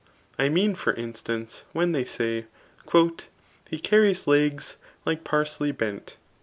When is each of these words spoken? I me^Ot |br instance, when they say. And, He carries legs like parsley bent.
I 0.39 0.49
me^Ot 0.49 0.83
|br 0.83 0.89
instance, 0.99 1.63
when 1.73 1.91
they 1.91 2.05
say. 2.05 2.47
And, 2.91 3.25
He 3.69 3.77
carries 3.77 4.25
legs 4.25 4.77
like 5.05 5.23
parsley 5.23 5.71
bent. 5.71 6.17